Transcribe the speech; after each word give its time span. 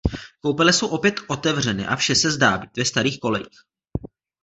Koupele 0.41 0.73
jsou 0.73 0.87
opět 0.87 1.15
otevřeny 1.27 1.87
a 1.87 1.95
vše 1.95 2.15
se 2.15 2.31
zdá 2.31 2.57
být 2.57 2.77
ve 2.77 2.85
starých 2.85 3.19
kolejích. 3.19 3.59